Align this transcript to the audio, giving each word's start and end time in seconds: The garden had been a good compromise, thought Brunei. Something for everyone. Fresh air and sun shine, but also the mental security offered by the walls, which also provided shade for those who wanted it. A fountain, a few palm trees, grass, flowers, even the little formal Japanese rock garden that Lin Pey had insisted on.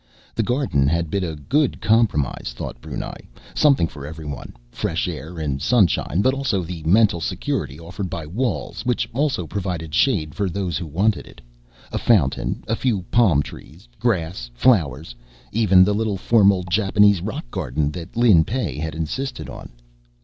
The 0.33 0.41
garden 0.41 0.87
had 0.87 1.11
been 1.11 1.23
a 1.23 1.35
good 1.35 1.79
compromise, 1.79 2.55
thought 2.57 2.81
Brunei. 2.81 3.13
Something 3.53 3.85
for 3.85 4.03
everyone. 4.03 4.55
Fresh 4.71 5.07
air 5.07 5.37
and 5.37 5.61
sun 5.61 5.85
shine, 5.85 6.23
but 6.23 6.33
also 6.33 6.63
the 6.63 6.81
mental 6.87 7.21
security 7.21 7.79
offered 7.79 8.09
by 8.09 8.23
the 8.23 8.31
walls, 8.31 8.83
which 8.83 9.07
also 9.13 9.45
provided 9.45 9.93
shade 9.93 10.33
for 10.33 10.49
those 10.49 10.79
who 10.79 10.87
wanted 10.87 11.27
it. 11.27 11.39
A 11.91 11.99
fountain, 11.99 12.63
a 12.67 12.75
few 12.75 13.03
palm 13.11 13.43
trees, 13.43 13.87
grass, 13.99 14.49
flowers, 14.55 15.13
even 15.51 15.83
the 15.83 15.93
little 15.93 16.17
formal 16.17 16.63
Japanese 16.63 17.21
rock 17.21 17.45
garden 17.51 17.91
that 17.91 18.17
Lin 18.17 18.43
Pey 18.43 18.79
had 18.79 18.95
insisted 18.95 19.49
on. 19.51 19.69